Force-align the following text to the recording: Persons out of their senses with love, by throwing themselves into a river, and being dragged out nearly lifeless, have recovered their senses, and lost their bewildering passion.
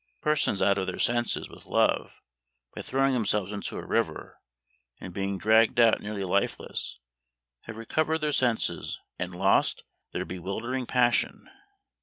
Persons 0.19 0.63
out 0.63 0.79
of 0.79 0.87
their 0.87 0.97
senses 0.97 1.47
with 1.47 1.67
love, 1.67 2.23
by 2.73 2.81
throwing 2.81 3.13
themselves 3.13 3.51
into 3.51 3.77
a 3.77 3.85
river, 3.85 4.39
and 4.99 5.13
being 5.13 5.37
dragged 5.37 5.79
out 5.79 5.99
nearly 6.01 6.23
lifeless, 6.23 6.97
have 7.65 7.77
recovered 7.77 8.17
their 8.17 8.31
senses, 8.31 8.99
and 9.19 9.35
lost 9.35 9.83
their 10.11 10.25
bewildering 10.25 10.87
passion. 10.87 11.47